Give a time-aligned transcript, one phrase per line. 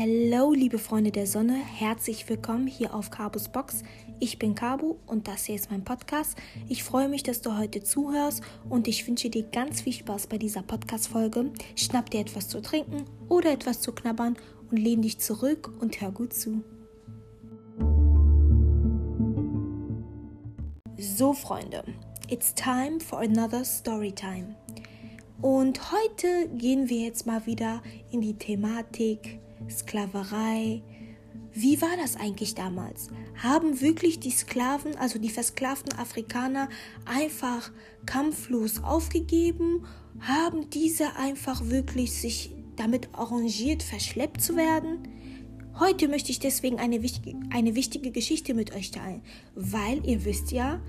[0.00, 3.82] Hello, liebe Freunde der Sonne, herzlich willkommen hier auf Cabus Box.
[4.20, 6.38] Ich bin Cabu und das hier ist mein Podcast.
[6.68, 10.38] Ich freue mich, dass du heute zuhörst und ich wünsche dir ganz viel Spaß bei
[10.38, 11.50] dieser Podcast-Folge.
[11.74, 14.36] Schnapp dir etwas zu trinken oder etwas zu knabbern
[14.70, 16.62] und lehn dich zurück und hör gut zu.
[20.96, 21.82] So, Freunde,
[22.30, 24.54] it's time for another story time.
[25.42, 30.82] Und heute gehen wir jetzt mal wieder in die Thematik Sklaverei.
[31.52, 33.08] Wie war das eigentlich damals?
[33.42, 36.68] Haben wirklich die Sklaven, also die versklavten Afrikaner,
[37.04, 37.70] einfach
[38.06, 39.84] kampflos aufgegeben?
[40.20, 45.08] Haben diese einfach wirklich sich damit arrangiert, verschleppt zu werden?
[45.78, 49.22] Heute möchte ich deswegen eine wichtige, eine wichtige Geschichte mit euch teilen,
[49.54, 50.80] weil ihr wisst ja,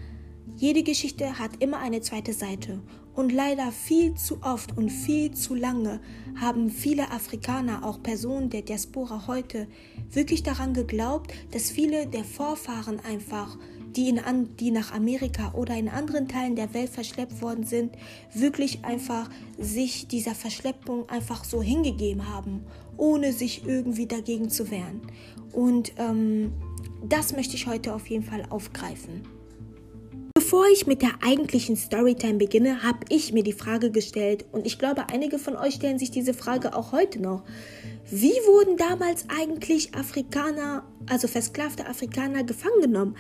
[0.56, 2.82] jede Geschichte hat immer eine zweite Seite
[3.20, 6.00] und leider viel zu oft und viel zu lange
[6.40, 9.68] haben viele Afrikaner, auch Personen der Diaspora heute,
[10.10, 13.58] wirklich daran geglaubt, dass viele der Vorfahren einfach,
[13.96, 14.22] die, in,
[14.58, 17.98] die nach Amerika oder in anderen Teilen der Welt verschleppt worden sind,
[18.34, 22.64] wirklich einfach sich dieser Verschleppung einfach so hingegeben haben,
[22.96, 25.02] ohne sich irgendwie dagegen zu wehren.
[25.52, 26.54] Und ähm,
[27.04, 29.39] das möchte ich heute auf jeden Fall aufgreifen.
[30.50, 34.80] Bevor ich mit der eigentlichen Storytime beginne, habe ich mir die Frage gestellt und ich
[34.80, 37.44] glaube, einige von euch stellen sich diese Frage auch heute noch.
[38.10, 43.16] Wie wurden damals eigentlich Afrikaner, also versklavte Afrikaner, gefangen genommen?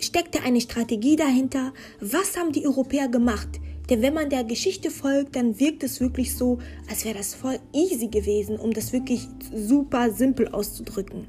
[0.00, 1.74] Steckte eine Strategie dahinter?
[2.00, 3.60] Was haben die Europäer gemacht?
[3.90, 7.58] Denn wenn man der Geschichte folgt, dann wirkt es wirklich so, als wäre das voll
[7.74, 11.26] easy gewesen, um das wirklich super simpel auszudrücken.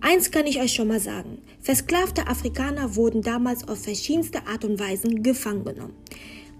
[0.00, 1.38] Eins kann ich euch schon mal sagen.
[1.64, 5.94] Versklavte Afrikaner wurden damals auf verschiedenste Art und Weisen gefangen genommen.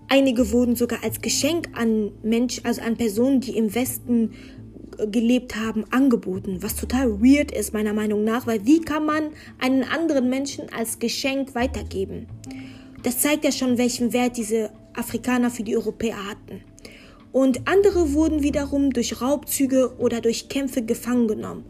[0.08, 4.32] Einige wurden sogar als Geschenk an Menschen, also an Personen, die im Westen
[5.10, 9.24] gelebt haben, angeboten, was total weird ist meiner Meinung nach, weil wie kann man
[9.58, 12.26] einen anderen Menschen als Geschenk weitergeben?
[13.02, 16.62] Das zeigt ja schon, welchen Wert diese Afrikaner für die Europäer hatten.
[17.30, 21.64] Und andere wurden wiederum durch Raubzüge oder durch Kämpfe gefangen genommen.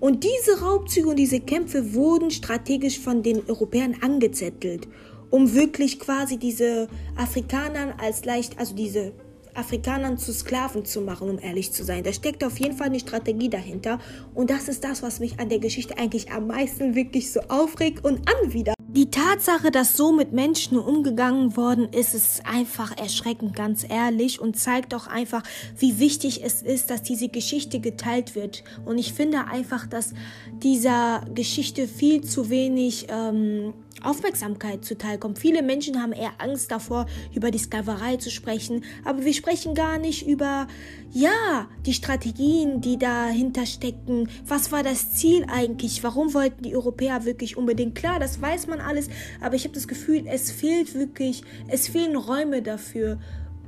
[0.00, 4.88] Und diese Raubzüge und diese Kämpfe wurden strategisch von den Europäern angezettelt,
[5.28, 9.12] um wirklich quasi diese Afrikanern als leicht, also diese
[9.54, 12.02] Afrikanern zu Sklaven zu machen, um ehrlich zu sein.
[12.02, 13.98] Da steckt auf jeden Fall eine Strategie dahinter.
[14.34, 18.02] Und das ist das, was mich an der Geschichte eigentlich am meisten wirklich so aufregt
[18.02, 18.79] und anwidert.
[18.92, 24.58] Die Tatsache, dass so mit Menschen umgegangen worden ist, ist einfach erschreckend, ganz ehrlich, und
[24.58, 25.44] zeigt auch einfach,
[25.78, 28.64] wie wichtig es ist, dass diese Geschichte geteilt wird.
[28.84, 30.12] Und ich finde einfach, dass
[30.60, 35.38] dieser Geschichte viel zu wenig ähm, Aufmerksamkeit zuteilkommt.
[35.38, 39.98] Viele Menschen haben eher Angst davor, über die Sklaverei zu sprechen, aber wir sprechen gar
[39.98, 40.66] nicht über,
[41.12, 44.28] ja, die Strategien, die dahinter stecken.
[44.46, 46.02] Was war das Ziel eigentlich?
[46.02, 47.94] Warum wollten die Europäer wirklich unbedingt?
[47.94, 49.08] Klar, das weiß man alles,
[49.40, 53.18] aber ich habe das Gefühl, es fehlt wirklich, es fehlen Räume dafür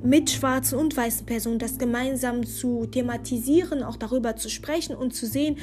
[0.03, 5.25] mit schwarzen und weißen Personen das gemeinsam zu thematisieren, auch darüber zu sprechen und zu
[5.25, 5.57] sehen,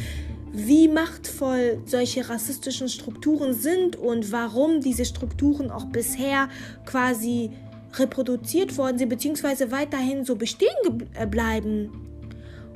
[0.52, 6.48] wie machtvoll solche rassistischen Strukturen sind und warum diese Strukturen auch bisher
[6.86, 7.50] quasi
[7.94, 10.70] reproduziert worden sind, beziehungsweise weiterhin so bestehen
[11.14, 12.09] äh, bleiben.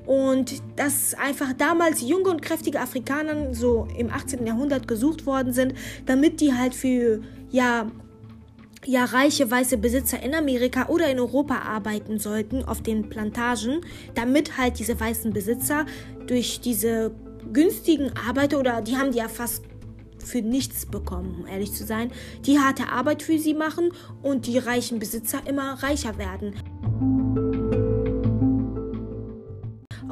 [0.06, 4.46] Und dass einfach damals junge und kräftige Afrikaner so im 18.
[4.46, 5.74] Jahrhundert gesucht worden sind,
[6.06, 7.90] damit die halt für ja
[8.86, 13.80] ja reiche weiße Besitzer in Amerika oder in Europa arbeiten sollten auf den Plantagen,
[14.14, 15.86] damit halt diese weißen Besitzer
[16.26, 17.12] durch diese
[17.52, 19.64] günstigen Arbeiter oder die haben die ja fast
[20.18, 22.10] für nichts bekommen, um ehrlich zu sein,
[22.46, 23.90] die harte Arbeit für sie machen
[24.22, 26.54] und die reichen Besitzer immer reicher werden.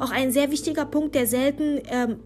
[0.03, 2.19] Auch ein sehr wichtiger Punkt, der selten ähm,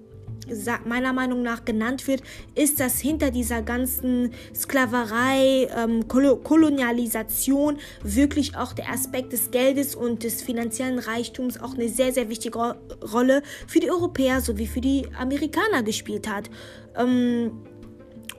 [0.86, 2.24] meiner Meinung nach genannt wird,
[2.56, 9.94] ist, dass hinter dieser ganzen Sklaverei, ähm, Kol Kolonialisation wirklich auch der Aspekt des Geldes
[9.94, 12.74] und des finanziellen Reichtums auch eine sehr, sehr wichtige Ro
[13.14, 16.50] Rolle für die Europäer sowie für die Amerikaner gespielt hat.
[16.96, 17.52] Ähm,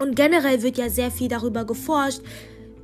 [0.01, 2.23] und generell wird ja sehr viel darüber geforscht,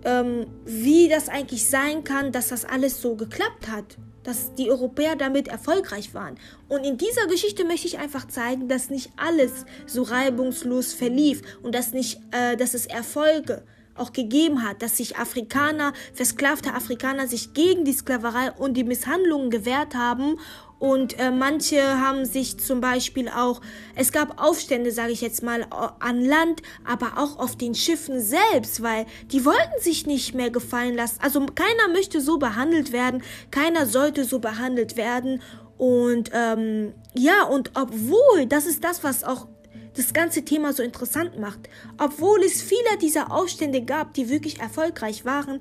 [0.05, 5.17] ähm, wie das eigentlich sein kann, dass das alles so geklappt hat dass die Europäer
[5.17, 6.37] damit erfolgreich waren.
[6.69, 11.75] Und in dieser Geschichte möchte ich einfach zeigen, dass nicht alles so reibungslos verlief und
[11.75, 13.62] dass nicht, äh, dass es Erfolge
[13.97, 19.50] auch gegeben hat, dass sich Afrikaner, versklavte Afrikaner sich gegen die Sklaverei und die Misshandlungen
[19.50, 20.38] gewehrt haben
[20.79, 23.61] und äh, manche haben sich zum Beispiel auch,
[23.94, 25.67] es gab Aufstände, sage ich jetzt mal,
[26.00, 30.94] an Land, aber auch auf den Schiffen selbst, weil die wollten sich nicht mehr gefallen
[30.94, 31.19] lassen.
[31.21, 35.41] Also keiner möchte so behandelt werden, keiner sollte so behandelt werden.
[35.79, 39.49] Und ähm, ja, und obwohl, das ist das, was auch
[39.97, 41.69] das ganze Thema so interessant macht.
[41.99, 45.61] Obwohl es viele dieser Aufstände gab, die wirklich erfolgreich waren,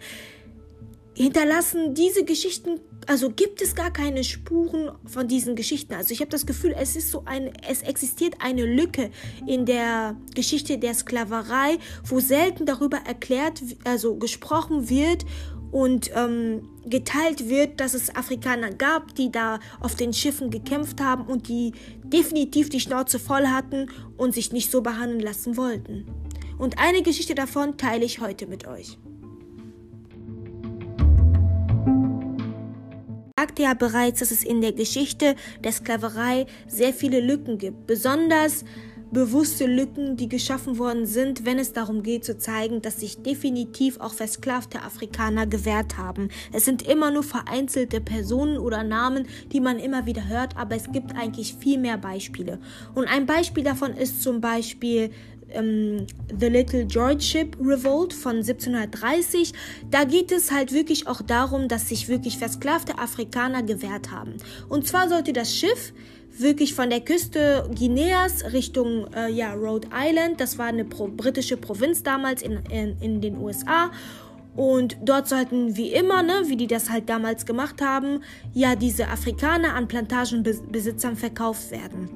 [1.15, 5.93] hinterlassen diese Geschichten, also gibt es gar keine Spuren von diesen Geschichten.
[5.93, 9.11] Also ich habe das Gefühl, es ist so ein, es existiert eine Lücke
[9.45, 15.25] in der Geschichte der Sklaverei, wo selten darüber erklärt, also gesprochen wird
[15.71, 21.25] und ähm, geteilt wird, dass es Afrikaner gab, die da auf den Schiffen gekämpft haben
[21.25, 21.73] und die
[22.03, 26.05] definitiv die Schnauze voll hatten und sich nicht so behandeln lassen wollten.
[26.59, 28.99] Und eine Geschichte davon teile ich heute mit euch.
[33.43, 35.35] Sagte ja bereits, dass es in der Geschichte
[35.65, 37.87] der Sklaverei sehr viele Lücken gibt.
[37.87, 38.63] Besonders
[39.11, 43.99] bewusste Lücken, die geschaffen worden sind, wenn es darum geht zu zeigen, dass sich definitiv
[43.99, 46.29] auch versklavte Afrikaner gewehrt haben.
[46.53, 50.89] Es sind immer nur vereinzelte Personen oder Namen, die man immer wieder hört, aber es
[50.93, 52.59] gibt eigentlich viel mehr Beispiele.
[52.95, 55.11] Und ein Beispiel davon ist zum Beispiel
[55.53, 56.05] ähm,
[56.39, 59.53] The Little George Ship Revolt von 1730.
[59.89, 64.35] Da geht es halt wirklich auch darum, dass sich wirklich versklavte Afrikaner gewehrt haben.
[64.69, 65.93] Und zwar sollte das Schiff
[66.37, 70.39] wirklich von der Küste Guineas Richtung äh, ja, Rhode Island.
[70.39, 73.91] Das war eine pro britische Provinz damals in, in, in den USA.
[74.55, 78.21] Und dort sollten wie immer, ne, wie die das halt damals gemacht haben,
[78.53, 82.09] ja diese Afrikaner an Plantagenbesitzern verkauft werden.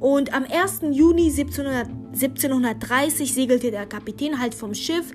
[0.00, 0.80] Und am 1.
[0.92, 5.12] Juni 1700, 1730 segelte der Kapitän halt vom Schiff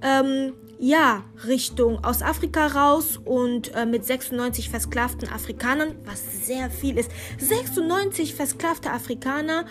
[0.00, 0.54] ähm,
[0.84, 7.08] ja, Richtung aus Afrika raus und äh, mit 96 versklavten Afrikanern, was sehr viel ist.
[7.38, 9.64] 96 versklavte Afrikaner,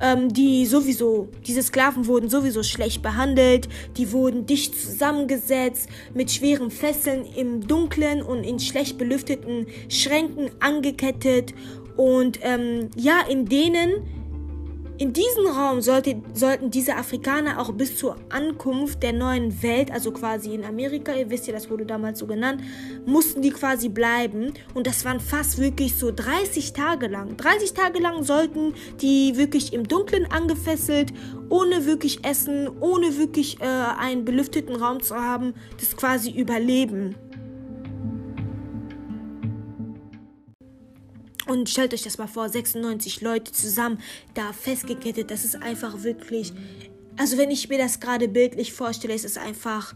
[0.00, 6.70] ähm, die sowieso, diese Sklaven wurden sowieso schlecht behandelt, die wurden dicht zusammengesetzt, mit schweren
[6.70, 11.54] Fesseln im Dunklen und in schlecht belüfteten Schränken angekettet.
[11.96, 14.23] Und ähm, ja, in denen
[14.96, 20.12] in diesem Raum sollte, sollten diese Afrikaner auch bis zur Ankunft der neuen Welt, also
[20.12, 22.62] quasi in Amerika, ihr wisst ja, das wurde damals so genannt,
[23.04, 24.52] mussten die quasi bleiben.
[24.74, 27.36] Und das waren fast wirklich so 30 Tage lang.
[27.36, 31.12] 30 Tage lang sollten die wirklich im Dunkeln angefesselt,
[31.48, 37.16] ohne wirklich Essen, ohne wirklich äh, einen belüfteten Raum zu haben, das quasi überleben.
[41.46, 43.98] Und stellt euch das mal vor, 96 Leute zusammen
[44.34, 45.30] da festgekettet.
[45.30, 46.52] Das ist einfach wirklich.
[47.16, 49.94] Also, wenn ich mir das gerade bildlich vorstelle, ist es einfach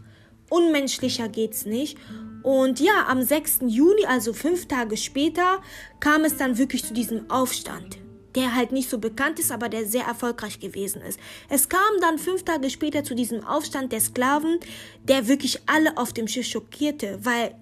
[0.49, 1.97] unmenschlicher geht's nicht.
[2.43, 3.59] Und ja, am 6.
[3.67, 5.61] Juni, also fünf Tage später,
[5.99, 7.97] kam es dann wirklich zu diesem Aufstand,
[8.35, 11.19] der halt nicht so bekannt ist, aber der sehr erfolgreich gewesen ist.
[11.49, 14.59] Es kam dann fünf Tage später zu diesem Aufstand der Sklaven,
[15.03, 17.55] der wirklich alle auf dem Schiff schockierte, weil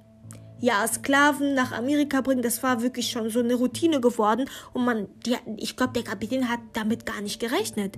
[0.59, 5.07] ja, Sklaven nach Amerika bringen, das war wirklich schon so eine Routine geworden und man,
[5.25, 7.98] die, ich glaube, der Kapitän hat damit gar nicht gerechnet.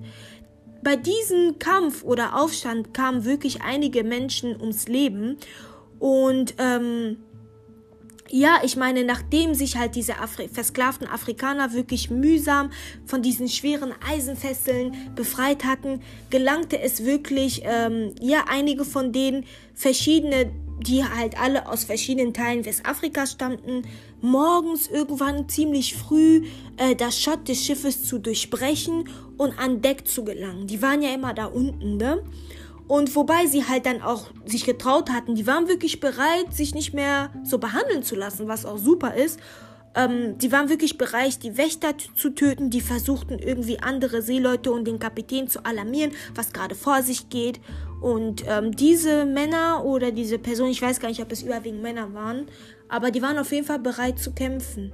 [0.81, 5.37] Bei diesem Kampf oder Aufstand kamen wirklich einige Menschen ums Leben
[5.99, 7.17] und ähm,
[8.31, 12.71] ja, ich meine, nachdem sich halt diese Afri versklavten Afrikaner wirklich mühsam
[13.05, 20.51] von diesen schweren Eisenfesseln befreit hatten, gelangte es wirklich, ähm, ja, einige von denen verschiedene
[20.79, 23.83] die halt alle aus verschiedenen Teilen Westafrikas stammten,
[24.21, 26.45] morgens irgendwann ziemlich früh
[26.77, 30.67] äh, das Schott des Schiffes zu durchbrechen und an Deck zu gelangen.
[30.67, 32.23] Die waren ja immer da unten, ne?
[32.87, 36.91] Und wobei sie halt dann auch sich getraut hatten, die waren wirklich bereit, sich nicht
[36.91, 39.39] mehr so behandeln zu lassen, was auch super ist.
[39.95, 44.85] Ähm, die waren wirklich bereit, die Wächter zu töten, die versuchten irgendwie andere Seeleute und
[44.85, 47.59] den Kapitän zu alarmieren, was gerade vor sich geht.
[48.01, 52.13] Und ähm, diese Männer oder diese Personen, ich weiß gar nicht, ob es überwiegend Männer
[52.13, 52.47] waren,
[52.87, 54.93] aber die waren auf jeden Fall bereit zu kämpfen.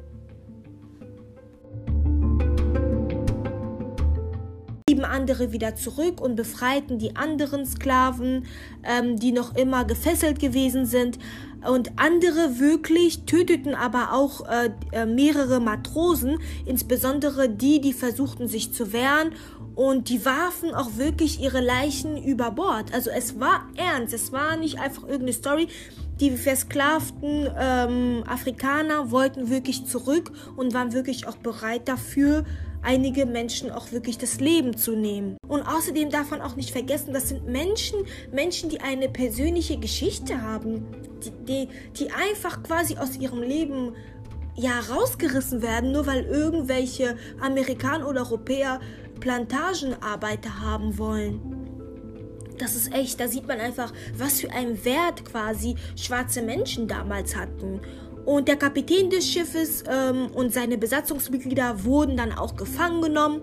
[5.10, 8.46] Andere wieder zurück und befreiten die anderen Sklaven,
[8.84, 11.20] ähm, die noch immer gefesselt gewesen sind.
[11.68, 18.72] Und andere wirklich töteten aber auch äh, äh mehrere Matrosen, insbesondere die, die versuchten sich
[18.72, 19.32] zu wehren
[19.76, 22.94] und die warfen auch wirklich ihre Leichen über Bord.
[22.94, 25.68] Also es war ernst, es war nicht einfach irgendeine Story.
[26.20, 32.46] Die versklavten ähm, Afrikaner wollten wirklich zurück und waren wirklich auch bereit dafür,
[32.86, 35.38] einige Menschen auch wirklich das Leben zu nehmen.
[35.48, 38.00] Und außerdem darf man auch nicht vergessen, das sind Menschen,
[38.32, 40.86] Menschen, die eine persönliche Geschichte haben,
[41.24, 43.94] die, die, die einfach quasi aus ihrem Leben
[44.56, 48.80] ja rausgerissen werden, nur weil irgendwelche Amerikaner oder Europäer
[49.20, 51.66] Plantagenarbeiter haben wollen.
[52.58, 57.36] Das ist echt, da sieht man einfach, was für einen Wert quasi schwarze Menschen damals
[57.36, 57.82] hatten.
[58.26, 63.42] Und der Kapitän des Schiffes ähm, und seine Besatzungsmitglieder wurden dann auch gefangen genommen.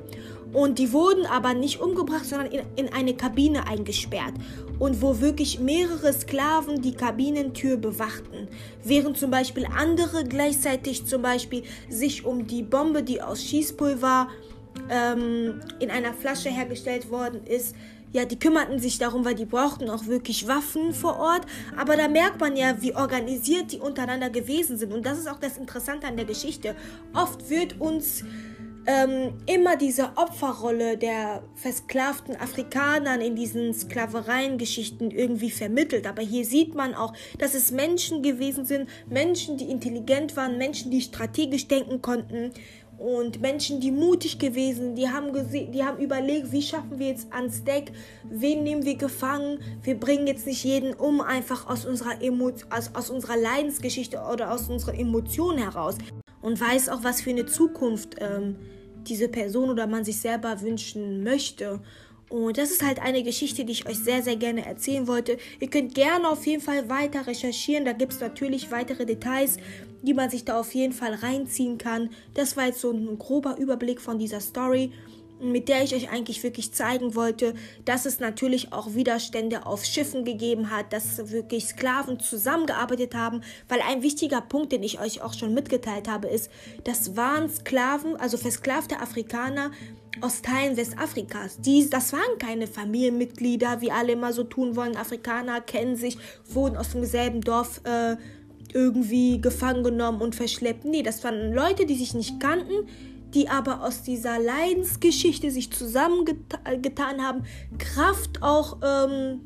[0.53, 4.35] Und die wurden aber nicht umgebracht, sondern in, in eine Kabine eingesperrt.
[4.79, 8.49] Und wo wirklich mehrere Sklaven die Kabinentür bewachten.
[8.83, 14.29] Während zum Beispiel andere gleichzeitig zum Beispiel sich um die Bombe, die aus Schießpulver
[14.91, 17.75] ähm, in einer Flasche hergestellt worden ist,
[18.13, 21.47] ja, die kümmerten sich darum, weil die brauchten auch wirklich Waffen vor Ort.
[21.77, 24.93] Aber da merkt man ja, wie organisiert die untereinander gewesen sind.
[24.93, 26.77] Und das ist auch das Interessante an der Geschichte.
[27.15, 28.25] Oft wird uns
[28.87, 36.07] ähm, immer diese Opferrolle der versklavten Afrikanern in diesen Sklavereiengeschichten irgendwie vermittelt.
[36.07, 40.91] Aber hier sieht man auch, dass es Menschen gewesen sind, Menschen, die intelligent waren, Menschen,
[40.91, 42.53] die strategisch denken konnten
[43.03, 47.65] und Menschen, die mutig gewesen, die haben die haben überlegt, wie schaffen wir jetzt ans
[47.65, 47.91] Deck,
[48.31, 52.95] wen nehmen wir gefangen, wir bringen jetzt nicht jeden um, einfach aus unserer Emo aus,
[52.95, 55.97] aus unserer Leidensgeschichte oder aus unserer Emotion heraus.
[56.41, 58.57] Und weiß auch, was für eine Zukunft ähm,
[59.07, 61.81] diese Person oder man sich selber wünschen möchte.
[62.33, 65.37] Und das ist halt eine Geschichte, die ich euch sehr, sehr gerne erzählen wollte.
[65.61, 67.85] Ihr könnt gerne auf jeden Fall weiter recherchieren.
[67.85, 69.59] Da gibt es natürlich weitere Details,
[70.01, 72.09] die man sich da auf jeden Fall reinziehen kann.
[72.33, 74.93] Das war jetzt so ein grober Überblick von dieser Story
[75.43, 80.25] mit der ich euch eigentlich wirklich zeigen wollte, dass es natürlich auch Widerstände auf Schiffen
[80.25, 85.35] gegeben hat, dass wirklich Sklaven zusammengearbeitet haben, weil ein wichtiger Punkt, den ich euch auch
[85.35, 86.49] schon mitgeteilt habe, ist,
[86.85, 89.73] das waren Sklaven, also versklavte Afrikaner
[90.21, 91.61] aus Teilen Westafrikas.
[91.61, 94.97] Die, das waren keine Familienmitglieder, wie alle immer so tun wollen.
[94.97, 98.17] Afrikaner kennen sich, wurden aus demselben Dorf äh,
[98.73, 100.85] irgendwie gefangen genommen und verschleppt.
[100.85, 102.89] Nee, das waren Leute, die sich nicht kannten,
[103.35, 107.45] die aber aus dieser Leidensgeschichte sich zusammengetan haben,
[107.79, 109.41] Kraft auch ähm,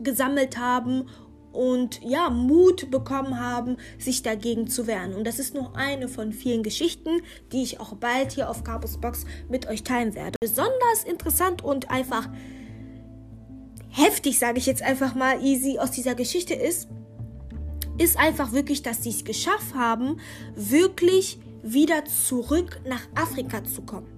[0.00, 1.06] gesammelt haben
[1.54, 5.14] und ja, Mut bekommen haben, sich dagegen zu wehren.
[5.14, 8.98] Und das ist nur eine von vielen Geschichten, die ich auch bald hier auf Campus
[8.98, 10.36] Box mit euch teilen werde.
[10.40, 12.28] Besonders interessant und einfach
[13.88, 16.88] heftig, sage ich jetzt einfach mal, easy aus dieser Geschichte ist,
[17.98, 20.18] ist einfach wirklich, dass sie es geschafft haben,
[20.56, 24.08] wirklich wieder zurück nach Afrika zu kommen.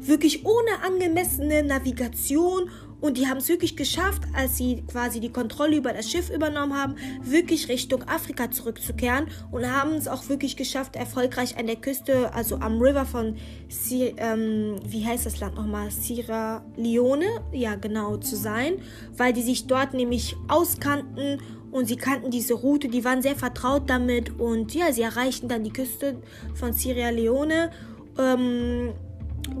[0.00, 2.68] Wirklich ohne angemessene Navigation
[3.04, 6.72] und die haben es wirklich geschafft, als sie quasi die Kontrolle über das Schiff übernommen
[6.72, 12.32] haben, wirklich Richtung Afrika zurückzukehren und haben es auch wirklich geschafft, erfolgreich an der Küste,
[12.32, 13.36] also am River von,
[13.68, 18.76] Sir, ähm, wie heißt das Land nochmal, Sierra Leone, ja genau, zu sein,
[19.18, 21.42] weil die sich dort nämlich auskannten
[21.72, 25.62] und sie kannten diese Route, die waren sehr vertraut damit und ja, sie erreichten dann
[25.62, 26.22] die Küste
[26.54, 27.70] von Sierra Leone.
[28.18, 28.94] Ähm,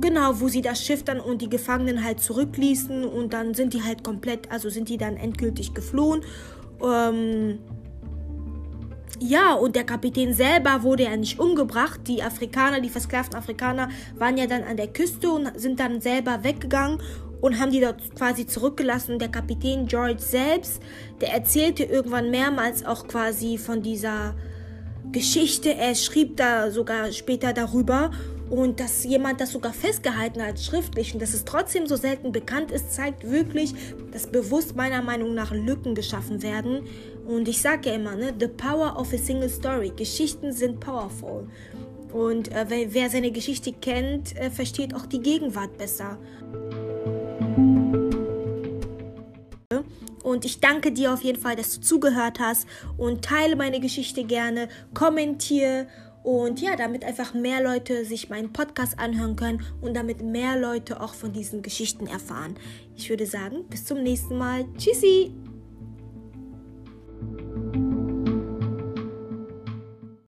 [0.00, 3.82] genau, wo sie das Schiff dann und die Gefangenen halt zurückließen und dann sind die
[3.82, 6.22] halt komplett, also sind die dann endgültig geflohen.
[6.82, 7.58] Ähm,
[9.20, 12.00] ja, und der Kapitän selber wurde ja nicht umgebracht.
[12.06, 16.42] Die Afrikaner, die versklavten Afrikaner waren ja dann an der Küste und sind dann selber
[16.42, 16.98] weggegangen
[17.40, 19.18] und haben die dort quasi zurückgelassen.
[19.18, 20.82] Der Kapitän George selbst,
[21.20, 24.34] der erzählte irgendwann mehrmals auch quasi von dieser
[25.12, 25.74] Geschichte.
[25.74, 28.10] Er schrieb da sogar später darüber
[28.50, 32.70] und dass jemand das sogar festgehalten hat schriftlich und dass es trotzdem so selten bekannt
[32.70, 33.74] ist, zeigt wirklich,
[34.12, 36.86] dass bewusst meiner Meinung nach Lücken geschaffen werden.
[37.26, 39.92] Und ich sage ja immer, ne, the power of a single story.
[39.96, 41.48] Geschichten sind powerful.
[42.12, 46.18] Und äh, wer seine Geschichte kennt, äh, versteht auch die Gegenwart besser.
[50.22, 54.24] Und ich danke dir auf jeden Fall, dass du zugehört hast und teile meine Geschichte
[54.24, 55.86] gerne, kommentiere
[56.24, 61.00] und ja, damit einfach mehr Leute sich meinen Podcast anhören können und damit mehr Leute
[61.00, 62.56] auch von diesen Geschichten erfahren.
[62.96, 64.64] Ich würde sagen, bis zum nächsten Mal.
[64.78, 65.43] Tschüssi!